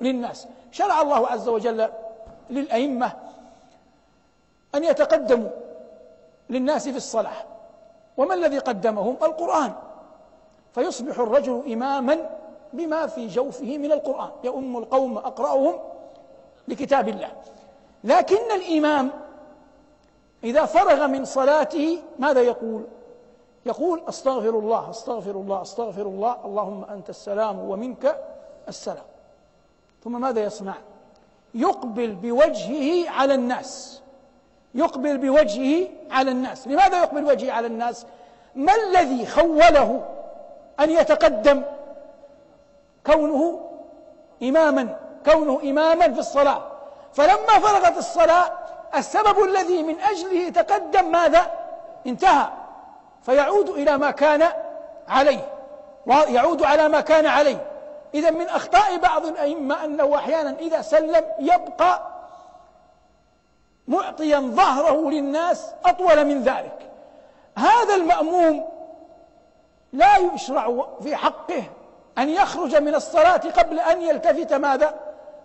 للناس. 0.00 0.48
شرع 0.70 1.02
الله 1.02 1.28
عز 1.28 1.48
وجل 1.48 1.88
للأئمة 2.50 3.12
أن 4.74 4.84
يتقدموا 4.84 5.50
للناس 6.50 6.88
في 6.88 6.96
الصلاة. 6.96 7.44
وما 8.16 8.34
الذي 8.34 8.58
قدمهم؟ 8.58 9.16
القرآن. 9.22 9.72
فيصبح 10.74 11.18
الرجل 11.18 11.72
إماما 11.72 12.30
بما 12.72 13.06
في 13.06 13.26
جوفه 13.26 13.78
من 13.78 13.92
القرآن. 13.92 14.30
يؤم 14.44 14.76
القوم 14.76 15.18
أقرأهم 15.18 15.74
لكتاب 16.68 17.08
الله. 17.08 17.30
لكن 18.04 18.50
الإمام 18.54 19.10
إذا 20.44 20.64
فرغ 20.64 21.06
من 21.06 21.24
صلاته 21.24 21.98
ماذا 22.18 22.40
يقول؟ 22.40 22.84
يقول 23.66 24.02
أستغفر 24.08 24.48
الله 24.48 24.90
أستغفر 24.90 25.30
الله 25.30 25.62
أستغفر 25.62 26.02
الله 26.02 26.36
اللهم 26.44 26.84
أنت 26.84 27.10
السلام 27.10 27.58
ومنك 27.58 28.16
السلام 28.68 29.04
ثم 30.04 30.20
ماذا 30.20 30.40
يصنع؟ 30.44 30.74
يقبل 31.54 32.14
بوجهه 32.14 33.10
على 33.10 33.34
الناس 33.34 34.02
يقبل 34.74 35.18
بوجهه 35.18 35.88
على 36.10 36.30
الناس 36.30 36.66
لماذا 36.68 36.98
يقبل 37.02 37.24
وجهه 37.24 37.52
على 37.52 37.66
الناس؟ 37.66 38.06
ما 38.54 38.72
الذي 38.74 39.26
خوله 39.26 40.04
أن 40.80 40.90
يتقدم 40.90 41.62
كونه 43.06 43.60
إماما 44.42 44.96
كونه 45.26 45.60
إماما 45.64 46.12
في 46.12 46.20
الصلاة 46.20 46.62
فلما 47.12 47.58
فرغت 47.62 47.96
الصلاة 47.98 48.61
السبب 48.96 49.44
الذي 49.44 49.82
من 49.82 50.00
أجله 50.00 50.48
تقدم 50.48 51.12
ماذا؟ 51.12 51.50
انتهى. 52.06 52.46
فيعود 53.22 53.68
إلى 53.68 53.98
ما 53.98 54.10
كان 54.10 54.48
عليه. 55.08 55.48
ويعود 56.06 56.62
على 56.62 56.88
ما 56.88 57.00
كان 57.00 57.26
عليه. 57.26 57.66
إذا 58.14 58.30
من 58.30 58.48
أخطاء 58.48 58.96
بعض 58.96 59.26
الأئمة 59.26 59.84
أنه 59.84 60.16
أحيانا 60.16 60.56
إذا 60.60 60.82
سلم 60.82 61.24
يبقى 61.38 62.02
معطيا 63.88 64.38
ظهره 64.40 65.10
للناس 65.10 65.70
أطول 65.84 66.24
من 66.24 66.42
ذلك. 66.42 66.78
هذا 67.58 67.94
المأموم 67.94 68.68
لا 69.92 70.16
يشرع 70.16 70.86
في 71.02 71.16
حقه 71.16 71.62
أن 72.18 72.28
يخرج 72.28 72.76
من 72.76 72.94
الصلاة 72.94 73.36
قبل 73.36 73.80
أن 73.80 74.02
يلتفت 74.02 74.52
ماذا؟ 74.52 74.94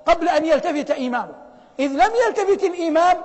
قبل 0.05 0.29
أن 0.29 0.45
يلتفت 0.45 0.91
إمامه. 0.91 1.33
إذ 1.79 1.87
لم 1.87 2.11
يلتفت 2.27 2.63
الإمام 2.63 3.17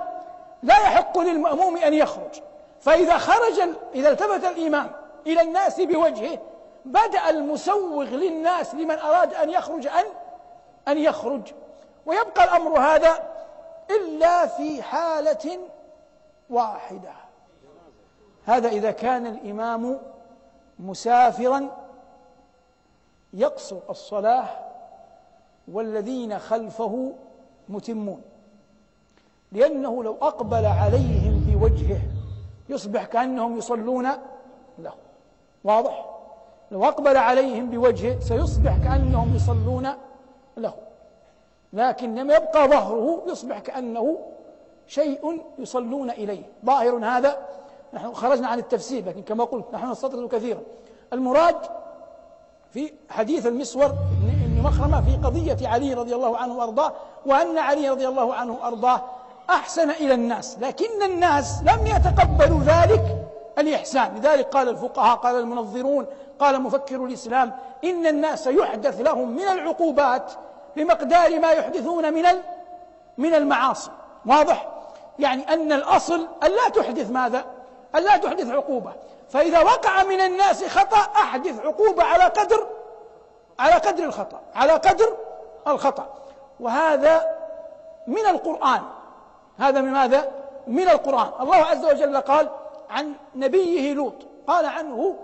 لا 0.63 0.77
يحق 0.77 1.19
للمأموم 1.19 1.77
أن 1.77 1.93
يخرج. 1.93 2.41
فإذا 2.79 3.17
خرج 3.17 3.69
إذا 3.95 4.09
التفت 4.09 4.45
الإمام 4.45 4.91
إلى 5.27 5.41
الناس 5.41 5.81
بوجهه 5.81 6.39
بدأ 6.85 7.29
المسوغ 7.29 8.03
للناس 8.03 8.75
لمن 8.75 8.99
أراد 8.99 9.33
أن 9.33 9.49
يخرج 9.49 9.87
أن 9.87 10.05
أن 10.87 10.97
يخرج. 10.97 11.41
ويبقى 12.05 12.43
الأمر 12.43 12.79
هذا 12.79 13.23
إلا 13.89 14.47
في 14.47 14.83
حالة 14.83 15.59
واحدة. 16.49 17.13
هذا 18.45 18.67
إذا 18.67 18.91
كان 18.91 19.25
الإمام 19.25 19.99
مسافرا 20.79 21.77
يقصر 23.33 23.77
الصلاة 23.89 24.45
والذين 25.71 26.39
خلفه 26.39 27.13
متمون. 27.69 28.32
لأنه 29.53 30.03
لو 30.03 30.17
أقبل 30.21 30.65
عليهم 30.65 31.45
بوجهه 31.47 32.01
يصبح 32.69 33.05
كأنهم 33.05 33.57
يصلون 33.57 34.07
له. 34.79 34.93
واضح؟ 35.63 36.05
لو 36.71 36.85
أقبل 36.85 37.17
عليهم 37.17 37.69
بوجهه 37.69 38.19
سيصبح 38.19 38.77
كأنهم 38.77 39.35
يصلون 39.35 39.89
له. 40.57 40.73
لكن 41.73 42.15
لما 42.15 42.33
يبقى 42.33 42.67
ظهره 42.67 43.23
يصبح 43.27 43.59
كأنه 43.59 44.17
شيء 44.87 45.41
يصلون 45.57 46.09
إليه. 46.09 46.43
ظاهر 46.65 47.05
هذا 47.05 47.37
نحن 47.93 48.13
خرجنا 48.13 48.47
عن 48.47 48.59
التفسير 48.59 49.05
لكن 49.05 49.21
كما 49.21 49.43
قلت 49.43 49.65
نحن 49.73 49.91
نستطرد 49.91 50.29
كثيرا. 50.29 50.61
المراد 51.13 51.55
في 52.71 52.93
حديث 53.09 53.45
المسور 53.47 53.87
بن 53.87 54.61
مخرمة 54.63 55.01
في 55.01 55.15
قضية 55.15 55.67
علي 55.67 55.93
رضي 55.93 56.15
الله 56.15 56.37
عنه 56.37 56.57
وأرضاه 56.57 56.93
وأن 57.25 57.57
علي 57.57 57.89
رضي 57.89 58.07
الله 58.07 58.33
عنه 58.33 58.53
وأرضاه 58.53 59.01
أحسن 59.49 59.89
إلى 59.89 60.13
الناس 60.13 60.57
لكن 60.61 61.03
الناس 61.03 61.61
لم 61.63 61.87
يتقبلوا 61.87 62.59
ذلك 62.59 63.03
الإحسان. 63.57 64.15
لذلك 64.15 64.47
قال 64.47 64.69
الفقهاء 64.69 65.15
قال 65.15 65.39
المنظرون 65.39 66.05
قال 66.39 66.61
مفكر 66.61 67.05
الإسلام 67.05 67.57
إن 67.83 68.07
الناس 68.07 68.47
يحدث 68.47 69.01
لهم 69.01 69.29
من 69.29 69.47
العقوبات 69.47 70.31
بمقدار 70.75 71.39
ما 71.39 71.51
يحدثون 71.51 72.13
من 72.13 72.25
من 73.17 73.33
المعاصي. 73.33 73.91
واضح؟ 74.25 74.67
يعني 75.19 75.53
أن 75.53 75.71
الأصل 75.71 76.27
أن 76.43 76.51
لا 76.51 76.69
تحدث 76.69 77.11
ماذا؟ 77.11 77.45
أن 77.95 78.03
لا 78.03 78.17
تحدث 78.17 78.49
عقوبة. 78.49 78.93
فإذا 79.29 79.59
وقع 79.59 80.03
من 80.03 80.21
الناس 80.21 80.63
خطأ 80.63 80.97
أحدث 80.97 81.59
عقوبة 81.65 82.03
على 82.03 82.23
قدر 82.23 82.67
على 83.59 83.73
قدر 83.73 84.03
الخطأ 84.03 84.39
على 84.55 84.73
قدر 84.73 85.17
الخطأ. 85.67 86.07
وهذا 86.59 87.27
من 88.07 88.25
القرآن. 88.25 88.81
هذا 89.57 89.81
من 89.81 89.91
ماذا؟ 89.91 90.31
من 90.67 90.89
القرآن 90.89 91.31
الله 91.41 91.55
عز 91.55 91.85
وجل 91.85 92.17
قال 92.17 92.49
عن 92.89 93.13
نبيه 93.35 93.93
لوط 93.93 94.15
قال 94.47 94.65
عنه 94.65 95.15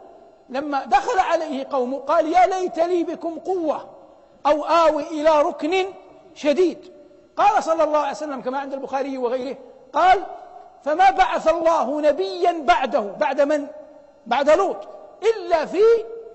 لما 0.49 0.85
دخل 0.85 1.19
عليه 1.19 1.67
قومه 1.71 1.99
قال 1.99 2.27
يا 2.27 2.47
ليت 2.47 2.79
لي 2.79 3.03
بكم 3.03 3.39
قوة 3.39 3.89
أو 4.45 4.63
آوي 4.63 5.03
إلى 5.07 5.41
ركن 5.41 5.85
شديد 6.33 6.91
قال 7.37 7.63
صلى 7.63 7.83
الله 7.83 7.97
عليه 7.99 8.11
وسلم 8.11 8.41
كما 8.41 8.59
عند 8.59 8.73
البخاري 8.73 9.17
وغيره 9.17 9.57
قال 9.93 10.23
فما 10.83 11.09
بعث 11.09 11.47
الله 11.47 12.01
نبيا 12.01 12.63
بعده 12.67 12.99
بعد 12.99 13.41
من؟ 13.41 13.67
بعد 14.27 14.49
لوط 14.49 14.87
إلا 15.23 15.65
في 15.65 15.81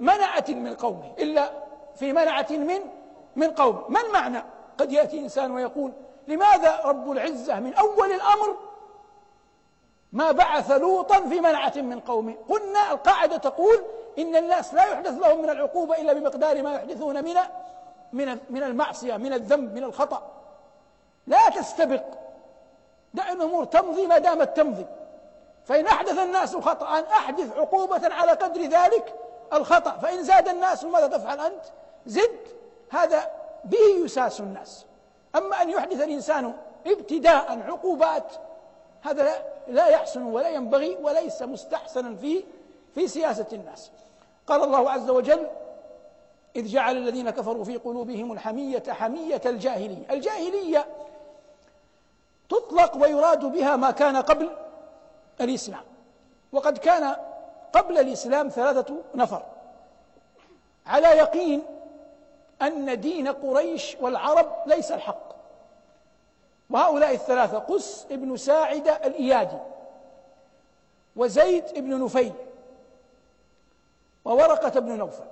منعة 0.01 0.45
من 0.49 0.75
قومه 0.75 1.13
إلا 1.19 1.51
في 1.97 2.13
منعة 2.13 2.47
من 2.51 2.81
من 3.37 3.51
قومه 3.51 3.89
ما 3.89 4.01
المعنى؟ 4.01 4.43
قد 4.79 4.93
يأتي 4.93 5.19
إنسان 5.19 5.51
ويقول 5.51 5.93
لماذا 6.29 6.81
رب 6.85 7.11
العزة 7.11 7.61
من 7.61 7.75
أول 7.75 8.13
الأمر 8.13 8.57
ما 10.13 10.33
بعث 10.33 10.71
لوطا 10.71 11.21
في 11.21 11.41
منعة 11.41 11.73
من 11.77 12.01
قومه؟ 12.01 12.35
قلنا 12.49 12.93
القاعدة 12.93 13.37
تقول 13.37 13.85
إن 14.19 14.37
الناس 14.37 14.75
لا 14.75 14.85
يحدث 14.85 15.19
لهم 15.19 15.43
من 15.43 15.51
العقوبة 15.51 16.01
إلا 16.01 16.13
بمقدار 16.13 16.63
ما 16.63 16.75
يحدثون 16.75 17.25
من 17.25 17.37
من 18.13 18.39
من 18.51 18.63
المعصية 18.63 19.17
من 19.17 19.33
الذنب 19.33 19.75
من 19.75 19.85
الخطأ. 19.85 20.31
لا 21.27 21.49
تستبق. 21.49 22.05
دع 23.15 23.33
الأمور 23.33 23.65
تمضي 23.65 24.07
ما 24.07 24.19
دامت 24.19 24.57
تمضي. 24.57 24.87
فإن 25.65 25.87
أحدث 25.87 26.19
الناس 26.19 26.57
خطأ 26.57 27.01
أحدث 27.01 27.57
عقوبة 27.57 28.15
على 28.15 28.33
قدر 28.33 28.61
ذلك 28.61 29.15
الخطأ. 29.53 29.91
فإن 29.91 30.23
زاد 30.23 30.49
الناس 30.49 30.85
ماذا 30.85 31.07
تفعل 31.07 31.41
أنت؟ 31.41 31.65
زد. 32.07 32.41
هذا 32.91 33.31
به 33.65 34.05
يساس 34.05 34.41
الناس. 34.41 34.87
أما 35.37 35.63
أن 35.63 35.71
يحدث 35.71 36.03
الإنسان 36.03 36.55
ابتداء 36.87 37.59
عقوبات 37.69 38.33
هذا 39.03 39.43
لا, 39.69 39.89
يحسن 39.89 40.23
ولا 40.23 40.49
ينبغي 40.49 40.97
وليس 41.03 41.43
مستحسنا 41.43 42.17
في 42.17 42.45
في 42.95 43.09
سياسة 43.09 43.47
الناس. 43.53 43.91
قال 44.47 44.63
الله 44.63 44.91
عز 44.91 45.11
وجل 45.11 45.47
إذ 46.57 46.67
جعل 46.67 46.97
الذين 46.97 47.31
كفروا 47.31 47.65
في 47.65 47.77
قلوبهم 47.77 48.33
الحمية 48.33 48.83
حمية 48.89 49.41
الجاهلية. 49.47 50.07
الجاهلية 50.11 50.87
تطلق 52.49 52.97
ويراد 52.97 53.45
بها 53.45 53.77
ما 53.77 53.91
كان 53.91 54.17
قبل 54.17 54.51
الإسلام. 55.41 55.83
وقد 56.53 56.79
كان 56.79 57.17
قبل 57.73 57.99
الإسلام 57.99 58.49
ثلاثة 58.49 58.97
نفر. 59.15 59.43
على 60.87 61.07
يقين 61.07 61.63
أن 62.67 63.01
دين 63.01 63.29
قريش 63.29 63.97
والعرب 64.01 64.53
ليس 64.67 64.93
الحق. 64.93 65.35
وهؤلاء 66.71 67.15
الثلاثة 67.15 67.59
قس 67.59 68.07
ابن 68.11 68.37
ساعدة 68.37 68.93
الإيادي 68.93 69.59
وزيد 71.17 71.65
بن 71.75 72.05
نفيل 72.05 72.33
وورقة 74.25 74.81
بن 74.81 74.99
نوفل. 74.99 75.25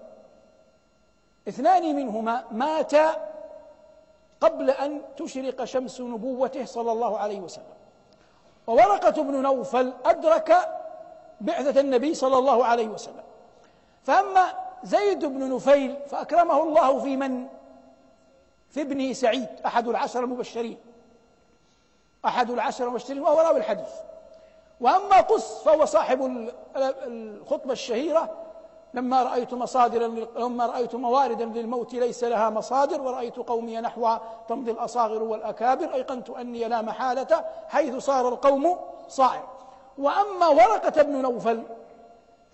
اثنان 1.49 1.97
منهما 1.97 2.45
ماتا 2.51 3.29
قبل 4.41 4.71
أن 4.71 5.03
تشرق 5.17 5.65
شمس 5.65 6.01
نبوته 6.01 6.65
صلى 6.65 6.93
الله 6.93 7.19
عليه 7.19 7.41
وسلم. 7.41 7.75
وورقة 8.67 9.23
بن 9.23 9.43
نوفل 9.43 9.93
أدرك 10.05 10.69
بعثة 11.41 11.81
النبي 11.81 12.15
صلى 12.15 12.39
الله 12.39 12.65
عليه 12.65 12.87
وسلم. 12.87 13.25
فأما 14.05 14.62
زيد 14.85 15.25
بن 15.25 15.55
نفيل 15.55 15.97
فأكرمه 16.07 16.63
الله 16.63 16.99
في 16.99 17.17
من؟ 17.17 17.47
في 18.71 18.83
ابنه 18.83 19.13
سعيد 19.13 19.49
أحد 19.67 19.89
العشر 19.89 20.25
المبشرين. 20.25 20.79
أحد 22.25 22.51
العشر 22.51 22.87
المبشرين 22.89 23.23
وهو 23.23 23.41
راوي 23.41 23.59
الحديث. 23.59 23.91
وأما 24.81 25.21
قص 25.21 25.63
فهو 25.63 25.85
صاحب 25.85 26.49
الخطبة 26.77 27.73
الشهيرة 27.73 28.31
لما 28.95 29.23
رأيت 29.23 29.55
مصادرا 29.55 30.09
لما 30.37 30.67
رأيت 30.67 30.95
مواردا 30.95 31.45
للموت 31.45 31.95
ليس 31.95 32.25
لها 32.25 32.51
مصادر 32.51 33.01
ورأيت 33.01 33.37
قومي 33.37 33.81
نحو 33.81 34.17
تمضي 34.49 34.71
الأصاغر 34.71 35.23
والأكابر 35.23 35.95
أيقنت 35.95 36.31
أني 36.31 36.69
لا 36.69 36.83
محالة 36.83 37.45
حيث 37.69 37.97
صار 37.97 38.29
القوم 38.29 38.77
صائر 39.09 39.43
وأما 39.99 40.49
ورقة 40.49 41.03
بن 41.03 41.23
نوفل 41.23 41.63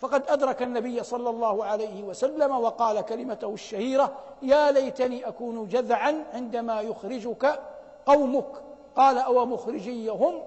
فقد 0.00 0.22
أدرك 0.28 0.62
النبي 0.62 1.02
صلى 1.02 1.30
الله 1.30 1.64
عليه 1.64 2.02
وسلم 2.02 2.50
وقال 2.50 3.00
كلمته 3.00 3.54
الشهيرة 3.54 4.12
يا 4.42 4.70
ليتني 4.70 5.28
أكون 5.28 5.68
جذعا 5.68 6.24
عندما 6.34 6.80
يخرجك 6.80 7.60
قومك. 8.06 8.62
قال 8.96 9.18
أو 9.18 9.46
مخرجيهم؟ 9.46 10.42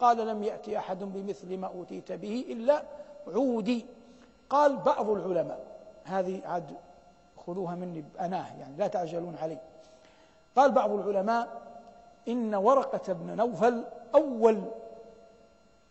قال 0.00 0.26
لم 0.26 0.42
يأتي 0.42 0.78
أحد 0.78 0.98
بمثل 0.98 1.56
ما 1.58 1.66
أوتيت 1.66 2.12
به 2.12 2.44
إلا 2.48 2.82
عودي. 3.34 3.86
قال 4.50 4.76
بعض 4.76 5.10
العلماء 5.10 5.60
هذه 6.04 6.40
عاد 6.44 6.74
خذوها 7.46 7.74
مني 7.74 8.04
بأناه 8.14 8.60
يعني 8.60 8.76
لا 8.76 8.86
تعجلون 8.86 9.36
علي. 9.42 9.58
قال 10.56 10.72
بعض 10.72 10.90
العلماء 10.92 11.48
إن 12.28 12.54
ورقة 12.54 13.12
بن 13.12 13.36
نوفل 13.36 13.84
أول 14.14 14.60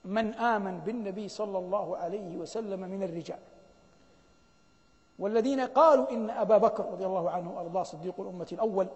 من 0.06 0.34
آمن 0.34 0.80
بالنبي 0.80 1.28
صلى 1.28 1.58
الله 1.58 1.98
عليه 1.98 2.38
وسلم 2.38 2.80
من 2.80 3.04
الرجال. 3.04 3.40
والذين 5.20 5.60
قالوا 5.60 6.12
إن 6.12 6.30
أبا 6.30 6.58
بكر 6.58 6.86
رضي 6.86 7.06
الله 7.06 7.30
عنه 7.30 7.56
وأرضاه 7.56 7.84
صديق 7.84 8.14
الأمة 8.20 8.48
الأول 8.52 8.88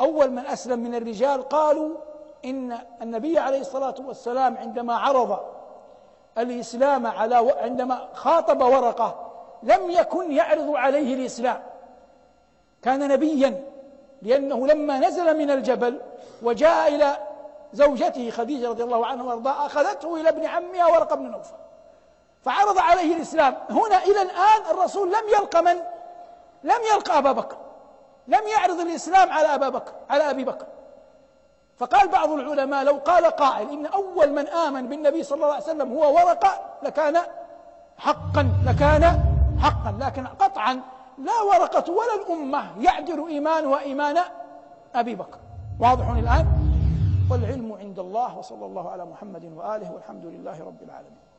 أول 0.00 0.30
من 0.30 0.46
أسلم 0.46 0.78
من 0.78 0.94
الرجال 0.94 1.42
قالوا 1.42 1.96
إن 2.44 2.78
النبي 3.02 3.38
عليه 3.38 3.60
الصلاة 3.60 3.94
والسلام 4.06 4.56
عندما 4.56 4.94
عرض 4.94 5.40
الإسلام 6.38 7.06
على 7.06 7.54
عندما 7.60 8.08
خاطب 8.12 8.60
ورقة 8.60 9.32
لم 9.62 9.90
يكن 9.90 10.32
يعرض 10.32 10.70
عليه 10.70 11.14
الإسلام. 11.14 11.62
كان 12.82 13.08
نبيا 13.08 13.64
لأنه 14.22 14.66
لما 14.66 14.98
نزل 14.98 15.38
من 15.38 15.50
الجبل 15.50 16.00
وجاء 16.42 16.94
إلى 16.94 17.16
زوجته 17.72 18.30
خديجة 18.30 18.68
رضي 18.68 18.82
الله 18.82 19.06
عنها 19.06 19.24
وأرضاها 19.24 19.66
أخذته 19.66 20.20
إلى 20.20 20.28
ابن 20.28 20.46
عمها 20.46 20.86
ورقة 20.86 21.16
بن 21.16 21.30
نوفل. 21.30 21.54
فعرض 22.44 22.78
عليه 22.78 23.16
الإسلام. 23.16 23.56
هنا 23.70 24.04
إلى 24.04 24.22
الآن 24.22 24.62
الرسول 24.70 25.08
لم 25.08 25.28
يلقى 25.38 25.62
من؟ 25.62 25.76
لم 26.64 26.80
يلقى 26.94 27.18
أبا 27.18 27.32
بكر. 27.32 27.56
لم 28.28 28.46
يعرض 28.46 28.80
الإسلام 28.80 29.30
على 29.32 29.54
أبا 29.54 29.68
بكر 29.68 29.92
على 30.10 30.30
أبي 30.30 30.44
بكر. 30.44 30.66
فقال 31.78 32.08
بعض 32.08 32.30
العلماء 32.30 32.84
لو 32.84 32.96
قال 32.96 33.24
قائل 33.24 33.70
إن 33.70 33.86
أول 33.86 34.32
من 34.32 34.48
آمن 34.48 34.88
بالنبي 34.88 35.22
صلى 35.22 35.36
الله 35.36 35.54
عليه 35.54 35.64
وسلم 35.64 35.92
هو 35.92 36.14
ورقة 36.14 36.60
لكان 36.82 37.16
حقا 37.98 38.48
لكان 38.66 39.20
حقا 39.62 39.94
لكن 40.00 40.26
قطعا 40.26 40.80
لا 41.18 41.42
ورقة 41.42 41.92
ولا 41.92 42.14
الأمة 42.14 42.66
يعدل 42.80 43.28
إيمان 43.28 44.18
أبي 44.94 45.14
بكر. 45.14 45.38
واضح 45.80 46.08
الآن؟ 46.08 46.46
والعلم 47.30 47.72
عند 47.72 47.98
الله 47.98 48.38
وصلى 48.38 48.66
الله 48.66 48.88
على 48.90 49.04
محمد 49.04 49.44
وآله 49.44 49.92
والحمد 49.92 50.26
لله 50.26 50.56
رب 50.64 50.82
العالمين. 50.82 51.29